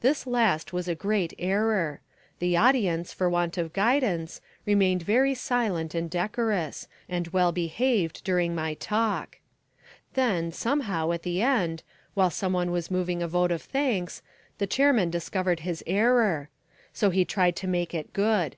[0.00, 2.00] This last was a great error.
[2.38, 8.54] The audience, for want of guidance, remained very silent and decorous, and well behaved during
[8.54, 9.40] my talk.
[10.14, 11.82] Then, somehow, at the end,
[12.14, 14.22] while some one was moving a vote of thanks,
[14.58, 16.48] the chairman discovered his error.
[16.92, 18.54] So he tried to make it good.